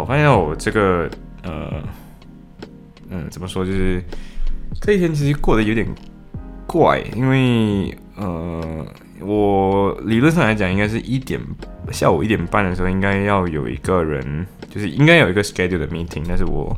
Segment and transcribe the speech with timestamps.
[0.00, 1.10] 我发现我这个
[1.42, 1.82] 呃
[3.10, 3.64] 嗯，怎么说？
[3.64, 4.02] 就是
[4.80, 5.86] 这一天其实过得有点
[6.66, 8.84] 怪，因为呃，
[9.20, 11.40] 我理论上来讲，应该是一点
[11.92, 16.76] 下午一点半的时候，应该要有一个人，就是应该有一个 schedule 的 meeting，但是我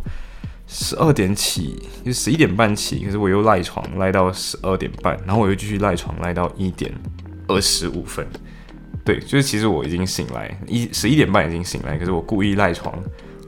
[0.66, 6.92] 十二点起，就十一点半起，可是我又赖床赖到十二点半，然后我又继续赖床赖到一点
[7.46, 8.26] 二十五分。
[9.08, 12.94] 对，就是其实我已经醒来一十一点半已经醒来，可是我故意赖床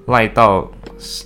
[0.06, 0.66] 赖到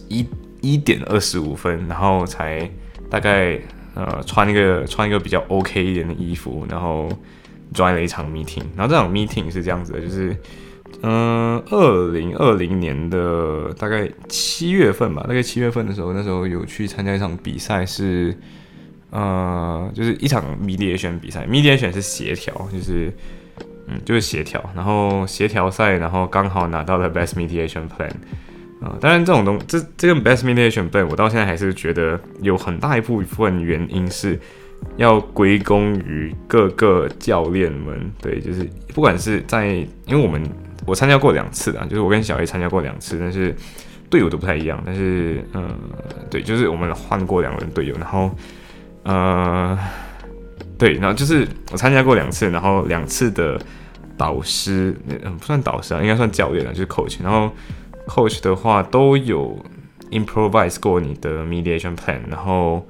[0.09, 0.27] 一
[0.61, 2.69] 一点二十五分，然后才
[3.09, 3.57] 大概
[3.95, 7.09] 呃穿一个穿一个比较 OK 一点的衣服，然后
[7.73, 8.65] 抓了一场 meeting。
[8.75, 10.37] 然后这场 meeting 是这样子的，就是
[11.03, 18.37] 嗯二零二零年的大概七月份吧，大概七月份的时候，那时候有去参加一场比赛，是
[19.11, 23.13] 呃就是一场 mediation 比赛，mediation 是协调，就是。
[23.87, 28.11] 嗯，就是协调，然后协调赛，然后刚好拿到了 Best Mediation Plan，
[28.81, 34.41] 啊，当然这种东，这这个 Best Mediation Plan，我到现在还是觉得有很大一部分原因是
[34.97, 39.67] 要归功于各个教练们，对，就是不管是在，
[40.07, 40.43] 因为我们
[40.87, 43.55] 我参加过两次啊，就是我跟小 A 参加过两次，但是
[44.09, 45.69] 队友都不太一样，但是嗯，
[46.31, 48.31] 对，就是我们换过两轮队友，然后
[49.03, 49.79] 呃。
[50.77, 53.61] 对，然后就是我参加过两次，然后两次的
[54.17, 57.23] 导师，嗯，不算导师啊，应该算教练啊，就是 coach。
[57.23, 57.51] 然后
[58.09, 59.57] coach 的话都有
[60.11, 62.85] improvise 过你的 mediation plan，然后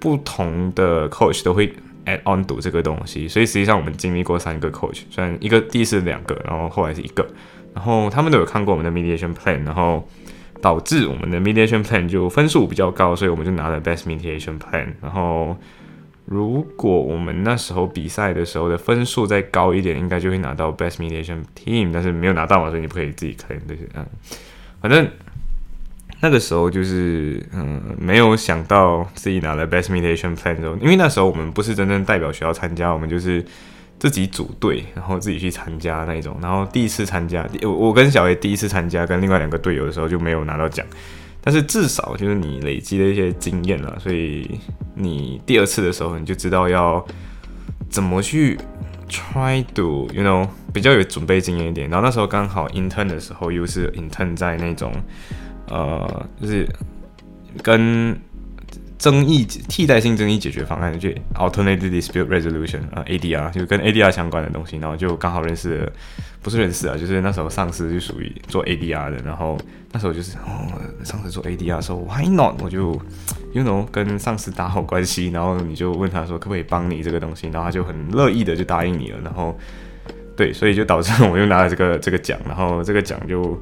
[0.00, 1.72] 不同的 coach 都会
[2.06, 3.28] add on 读这个东西。
[3.28, 7.24] 所以实际上我们经历过三个 coach，虽然一个第一次两个，然后后来是一个，
[7.72, 10.06] 然后他们都有看过我们的 mediation plan，然后
[10.60, 15.56] 导致我们的 mediation plan 就分数比较高，所以我们就拿了 best mediation plan，然后。
[16.26, 23.82] 如果我们那时候比赛的时候的分数再高一点，应该就会拿到 Best Mediation Team，但是没有拿到嘛，所以你不可以自己开那些。
[23.94, 24.04] 嗯，
[24.80, 25.08] 反正
[26.20, 33.44] 那个时候就是嗯，没有想到自己拿了 Best Mediation Plan 之后，因为那时候我们不是真正代表学校参加，我们就是
[34.00, 36.36] 自己组队，然后自己去参加那种。
[36.42, 40.84] 然后第一次参加，我我跟小 A 第一次参加，跟另外两个队友的时候就没有拿到奖。
[41.46, 44.58] 但是至少就是你累积的一些经验了，所以
[44.96, 47.06] 你第二次的时候你就知道要
[47.88, 48.58] 怎么去
[49.08, 51.88] try to you know 比较有准备经验一点。
[51.88, 54.92] 然后那时候刚好 intern 的时候又是 intern 在那种
[55.68, 56.68] 呃就是
[57.62, 58.20] 跟
[58.98, 65.90] 争议替代性争议解决方案，就 alternative dispute resolution 啊 ADR 就跟 ADR 相关的东西，然后就刚好认识。
[66.42, 69.58] 不是认识啊，就是那时候上司就属于做 ADR 的，然后
[69.90, 72.62] 那时候就是哦，上司做 ADR 说 Why not？
[72.62, 72.92] 我就
[73.52, 79.58] You know 跟上司打好关系，然后你就问他说可不可以帮你这个东西，然后他就很乐意的就答应你了，然后
[80.36, 83.60] 对，所以就导致我又拿了这个这个奖，然后这个奖就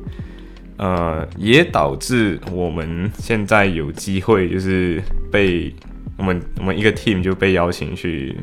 [0.77, 5.75] 呃也导致我们现在有机会就是被
[6.17, 8.37] 我们我们一个 team 就被邀请去。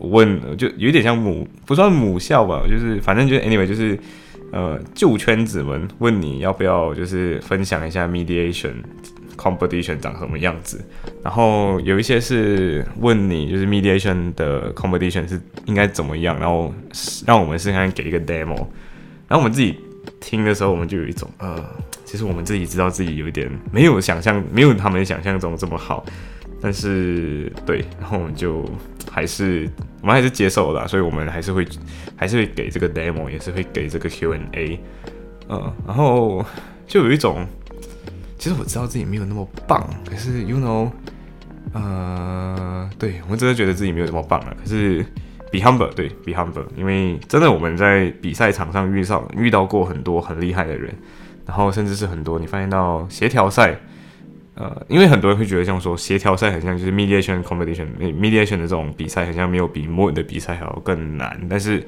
[0.00, 3.98] 问就有点像母不算母校吧，就是反正就 anyway 就是
[4.52, 8.74] 呃旧圈子们问你要不要就是分享一下 mediation
[9.34, 10.84] competition 长什么样子，
[11.22, 16.74] 然后有一些是问你就是 mediation 的 competition 是应该怎么样，然后
[17.26, 18.56] 让我们试看给一个 demo，
[19.26, 19.74] 然后我们自己
[20.24, 21.62] 听的时候，我们就有一种呃，
[22.04, 26.04] 其实我们自己知道自己有一点没有想象，没有他们想象中这么好。
[26.62, 28.64] 但是对，然后我们就
[29.12, 29.68] 还是
[30.00, 31.66] 我们还是接受了，所以我们还是会
[32.16, 34.80] 还是会给这个 demo，也是会给这个 Q&A，
[35.50, 36.42] 嗯，然后
[36.86, 37.46] 就有一种，
[38.38, 40.90] 其实我知道自己没有那么棒，可是 you know，
[41.74, 45.04] 呃，对我真的觉得自己没有那么棒了，可是
[45.54, 50.92] be humble，对 be humble，因为真的我们在比赛场上遇上遇到过很多很厉害的人，
[51.46, 53.78] 然后甚至是很多你发现到协调赛。
[54.56, 61.44] 呃，因为很多人会觉得，像说协调赛很像就是 mediation competition，mediation 的这种比赛，很像没有比 m o n 的比赛还要更难。
[61.50, 61.84] 但是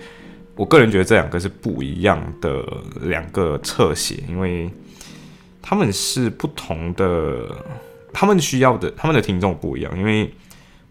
[0.56, 2.64] 我个人觉得这两个是不一样的
[3.02, 4.68] 两个侧写，因为
[5.62, 7.46] 他们是不同的，
[8.12, 9.96] 他们需要的，他们的听众不一样。
[9.96, 10.28] 因为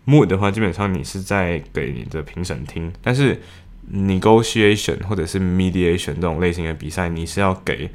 [0.05, 3.41] Mood 的话，基本上你是在给你的评审听，但是
[3.93, 7.89] negotiation 或者是 mediation 这种类型的比赛，你是要给。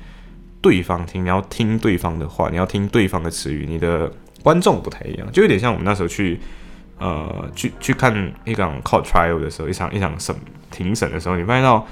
[0.63, 4.13] 对方听，你要听对方的话，你要听对方的词语，你的
[4.43, 6.39] 观众不太一样，就有点像我们那时候去
[6.99, 10.37] 呃去去看一场 court trial 的时候，一场一场审
[10.71, 11.87] 庭审的时候，你发现到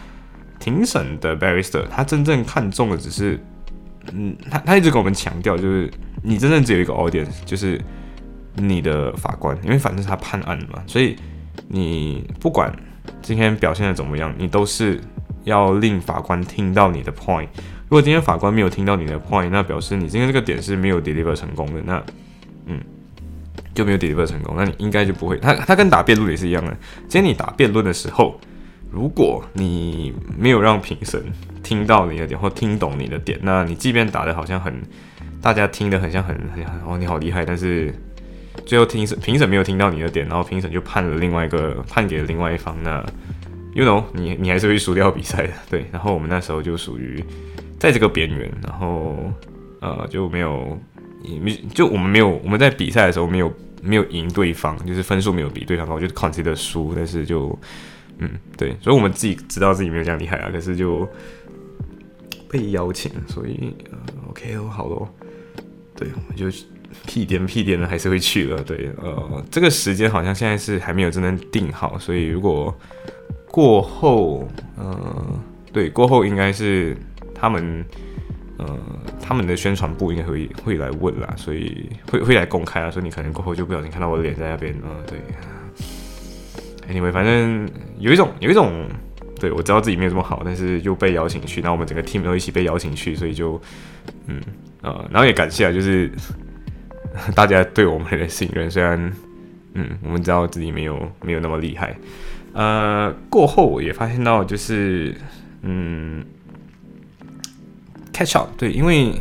[0.61, 3.41] 庭审的 barrister 他真正看重的只是，
[4.13, 5.91] 嗯，他他一直跟我们强调，就是
[6.23, 7.81] 你真正只有一个 audience，就是
[8.61, 11.17] 你的法官，因为反正是他判案嘛，所以
[11.69, 12.73] 你不管
[13.23, 15.01] 今天表现的怎么样，你都是
[15.45, 17.49] 要令法官听到你的 point。
[17.89, 22.03] 如果今天法官没有听到你的 point，那表示你今天这个点是没有 deliver 成功的，那
[22.67, 22.79] 嗯
[23.75, 25.39] 就没有 deliver 成功，那你应该就不会。
[25.39, 26.77] 他他跟打辩论也是一样的，
[27.09, 28.39] 今天你打辩论的时候，
[28.91, 31.23] 如果你没有让评审
[31.63, 34.75] 听到你的点或听懂你的点，那你即便打的好像很
[35.41, 37.95] 大家听得很像很很哦你好厉害，但是
[38.67, 43.05] 最后听审评审没有听到你的点，然后评审就判了另外一个判给了另外一方，那
[43.75, 45.87] you know 你你还是会输掉比赛的，对。
[45.93, 47.25] 然后我们那时候就属于。
[47.81, 49.33] 在这个边缘，然后
[49.81, 50.77] 呃就没有，
[51.41, 57.57] 没就我们没有我们在比赛的时候没有没有赢对方，就是分数没有比对方高，就 consider 输，但是就
[58.19, 61.09] 嗯对，所以我们自己知道自己没有这样厉害啊，可是就
[62.51, 65.09] 被邀请，所以呃 OK 哦好咯，
[65.95, 66.51] 对，我们就
[67.07, 72.75] 屁颠屁颠的还是会去了，对，呃这个时间好像现在是还没有真正定好，所以如果
[73.47, 75.41] 过后呃
[75.73, 76.97] 对过后应该是。
[77.41, 77.85] 他们，
[78.57, 78.77] 呃，
[79.23, 85.21] 他们的宣传部应该会会来问啦，所以会会来公开啊，所以你可能过后就不小心看到我的脸在那边，嗯，对。
[86.93, 87.71] Anyway，反正
[88.01, 88.89] 有一种有一种，
[89.39, 93.61] 对我知道自己没有这么好，但是又被邀请去，那我们整个 team 都一起被邀请去，所以就，
[94.27, 94.43] 嗯，
[94.83, 96.11] 呃，然后也感谢啊，就是
[97.35, 99.13] 大家对我们的信任，虽然，
[99.75, 101.97] 嗯，我们知道自己没有没有那么厉害，
[102.53, 105.15] 呃，过后我也发现到就是，
[105.63, 106.25] 嗯。
[108.11, 109.13] catch up 对，因为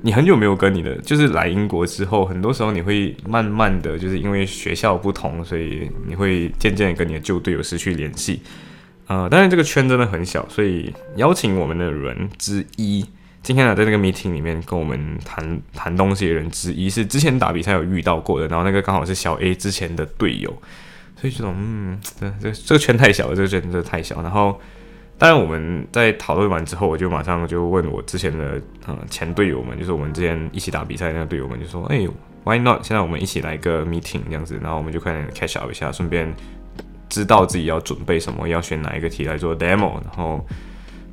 [0.00, 8.40] 你很久没有跟你的，就是来英国之后，很多时候你会慢慢的就是因为学校不同，所以你会渐渐跟你的旧队友失去联系。
[9.08, 13.04] 呃，当然这个圈真的很小，所以邀请我们的人之一，
[13.42, 20.50] 今天呢在那个 meeting 里面跟我们谈谈东西的人之一，是之前打比赛有遇到过的，然后那个刚好是小 A 之前的队友，
[21.16, 24.60] 所以这种嗯，这这这个圈太小了，这个圈真的太小，然后。
[25.18, 32.04] 当然，我们在讨论完之后，我就马上就问我之前的呃前队友们，就是我们之前一起打比赛那个队友们，就说：“哎
[32.42, 32.82] ，Why not？
[32.82, 36.34] 现在我们一起来个 meeting 这样子，然后我们就快点 catch up 一下，顺便
[37.08, 40.44] 知道自己要准备什么，要选哪一个题来做 demo，然后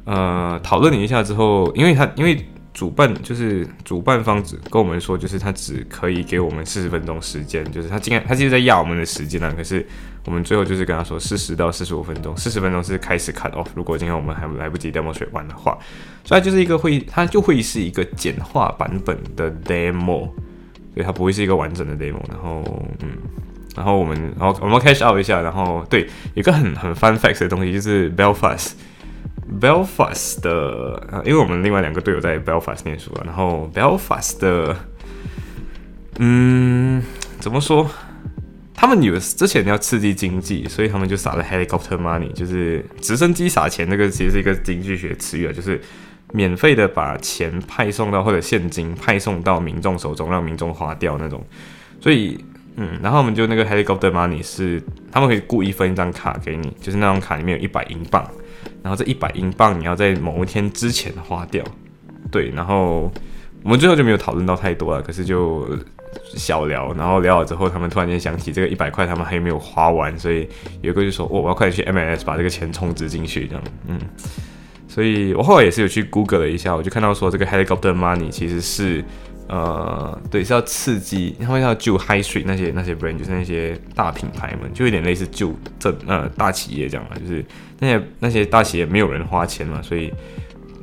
[0.10, 9.52] 呃讨论了一下之后，因为他因为。”主办就是主办方只跟我们说，就是他只可以给我们四十分钟时间，就是他今天他其实在压我们的时间呢。
[9.58, 9.86] 可是
[10.24, 13.66] 我们最后就是跟他说四十到四十五分钟，四十分钟是开始 cut off。
[13.76, 15.78] 如果今天我们还来不及 demo 水完的话，
[16.24, 20.30] 所以就是一个会，它就会是一个简化版本的 demo，
[20.94, 22.22] 所以它不会是一个完整的 demo。
[22.30, 22.64] 然后
[23.02, 23.10] 嗯，
[23.76, 28.72] 然后我们然后我们 catch out 一下，然后对，有个很很 fun fact 的东西就是 Belfast。
[29.60, 34.76] Belfast 的，因为我们另外两个队友在 Belfast 念书啊，然后 Belfast 的，
[36.20, 37.02] 嗯，
[37.40, 37.90] 怎么说？
[38.74, 43.86] 他们有之前要刺激经济，所以他们就撒了 helicopter money，就是直升机撒钱。
[43.90, 45.82] 那个其实是一个经济学词语啊，就是
[46.32, 51.46] 免费的把钱派送到或者现金派送到民众手中，让民众花掉那种。
[52.00, 52.40] 所以，
[52.78, 54.82] 嗯，然后我们就那个 helicopter money 是
[55.12, 58.26] 他们可以故意分一张卡给你，就是那张卡里面有一百英镑。
[58.84, 61.64] 然后这一百英镑你要在某一天之前花掉，
[62.32, 62.50] 对。
[62.50, 63.12] 然后
[63.64, 65.68] 我们最后就没有讨论到太多了，可是就
[66.36, 66.94] 小聊。
[66.94, 70.48] 然后聊了之后，他们突然间想起这个一百块他们还没有花完，所以
[70.82, 74.00] 有一个就说：“哦，我要快点去 M S 把这个钱充值进去。”这样，嗯。
[74.88, 79.04] 所以我后来也是有去 Google 了一下，我就看到说这个 Helicopter Money 其实是。
[79.50, 87.44] 呃，对，是要刺激，他们要救 High Street 那些那些 brand，就是那些大品牌们，就有点类似救这呃大企业这样嘛，就是
[87.80, 90.14] 那些那些大企业没有人花钱嘛，所以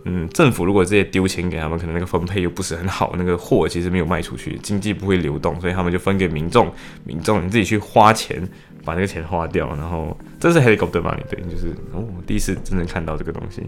[0.05, 6.69] 嗯，政府如果这些丢钱给他们，可能那个分配又不是很好，那个货其实没有卖出去，经济不会流动，所以他们就分给民众，
[7.05, 8.43] 民众你自己去花钱
[8.85, 13.63] 把那个钱花掉，然后这是 Helicopter Money，对，就是哦，第一次真正看到这个东西，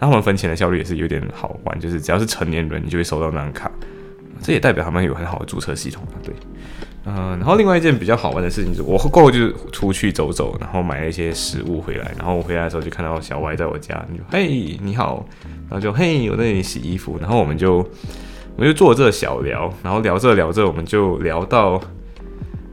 [0.00, 3.70] 那他们分钱的效率也是有点好玩，就是只要是成年人，你就会收到那张卡。
[4.42, 6.34] 这也代表他们有很好的注册系统啊，对，
[7.06, 15.24] 嗯，然后另外一件比较好玩的事情是，我过后就是出去走走，然后买了一些食物回来，然后我回来的时候就看到小歪在我家，你就嘿你好，
[15.68, 17.76] 然后就嘿我在那里洗衣服，然后我们就
[18.56, 21.80] 我们就做这小聊，然后聊着聊着我们就聊到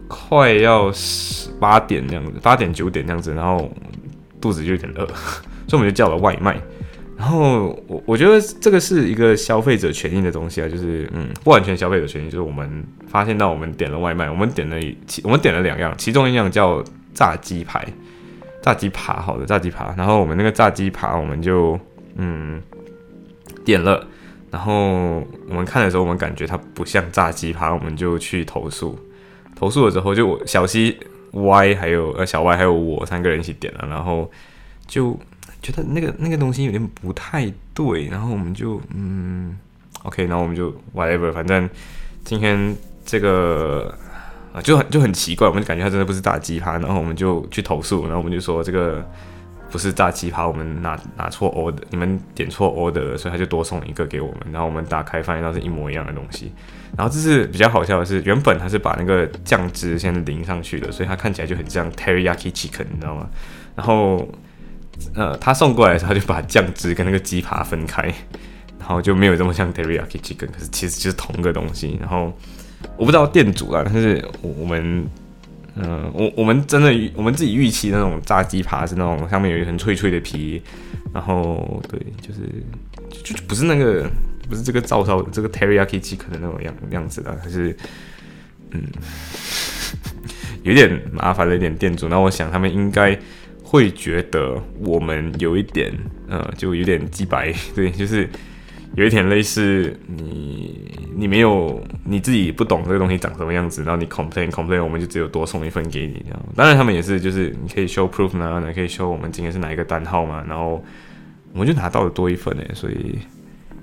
[0.08, 3.72] 快要十八点这样子，八点九点这样子，然后
[4.42, 5.06] 肚子就有点饿，
[5.68, 6.60] 所以我们就叫了外卖。
[7.20, 16.82] 然后我我觉得这个是一个消费者权益的东西啊，就是嗯，不完全消费者权益，就是我们发现到我们点了外卖，我们点了其我们点了两样，其中一样叫
[17.14, 17.86] 炸鸡排，
[18.62, 21.78] 炸鸡扒，好的炸鸡扒，然后我们那个炸鸡扒我们就
[22.16, 22.62] 嗯
[23.66, 24.08] 点了，
[24.50, 25.18] 然后
[25.50, 28.98] 我们看的时候，我们感觉它不像炸鸡扒，我们就去投诉，
[29.58, 30.98] 投诉了之后，就小西
[31.32, 34.32] Y 还有呃小 Y 还有我三个人一起点了，然后
[34.88, 35.20] 就。
[35.62, 39.58] 觉得那个那个东西有点不太对，然后我们就嗯
[40.04, 41.70] ，OK，然后我们就 whatever，反正
[42.24, 42.76] 今天
[43.06, 43.94] 这个
[44.54, 49.06] 啊就很就很奇怪，我们就感觉它真的不是炸鸡扒，然后我们就去投诉，然后我们就说这个
[49.70, 56.54] 不是炸鸡扒，我们拿拿错 order，你们点错 order，所以他就多送一个给我们，然后我们打开发现到是一模一样的东西，
[56.96, 63.28] 然后这是比较好笑的是，原本他是把那个酱汁先淋上去的，所以它看起来就很像 teriyaki chicken，你知道吗？
[63.76, 64.26] 然后。
[65.16, 68.04] 呃，他送过来的时候，他就把酱汁跟那个鸡扒分开，
[68.78, 71.98] 然后就没有这么像 teriyaki chicken，可是其实就是同个东西。
[72.00, 72.32] 然后
[72.96, 75.06] 我不知道店主啦，但是我们，
[75.76, 80.62] 嗯，我我们真的我们自己预期那种炸鸡扒是那种上面有一层脆脆的皮，
[81.14, 82.42] 然后对，就是
[83.24, 84.10] 就就不是那个
[84.48, 87.76] 不是这个照烧这个 teriyaki chicken 的那种样样子的，还是
[88.72, 88.84] 嗯，
[90.64, 92.08] 有点麻烦了一点店主。
[92.08, 93.18] 那我想他们应该。
[93.72, 95.94] 会觉得我们有一点，
[96.28, 98.28] 呃，就有点鸡白， 对，就是
[98.96, 106.46] 有一点类似你，你没有你自己不懂这个东西长什么样子，然后你 complain complain，我们就只有多送一份给你这样。
[106.56, 110.84] 当然他们也是，就是你可以 show proof 呢，你可以 show 我们今天是哪一个单号嘛，然后
[111.54, 113.20] 我们就拿到了多一份诶，所以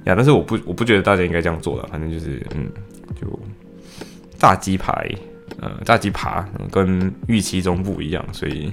[0.02, 2.68] 呀，但是我不我不觉得大家应该这样做了，反正就是嗯，
[3.20, 3.38] 就
[4.36, 5.08] 炸鸡排，
[5.60, 8.72] 呃，炸鸡扒跟预期中不一样，所以。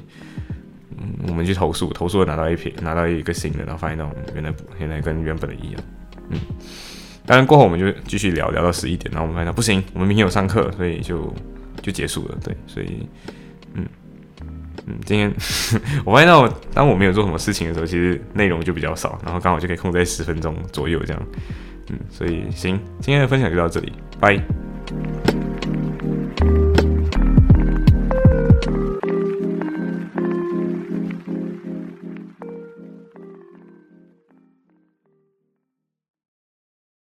[1.27, 5.81] 我们去投诉，投诉了拿到一瓶，拿到一个新的，然后发现到原来原来跟原本的一样。
[6.29, 6.39] 嗯，
[7.25, 11.33] 当然过后我们就继续聊聊到十一点，然后我们发现不行，我们明天有上课，所以就
[11.81, 12.38] 就结束了。
[12.43, 13.07] 对，所以
[13.74, 13.86] 嗯
[14.88, 15.31] 嗯，今天
[16.05, 21.24] 我发现到当我没有做什么事情的时候，其实内容就比较少，然后刚好就可以控制在十分钟左右这样。
[21.89, 24.41] 嗯，所以行，今天的分享就到这里，拜。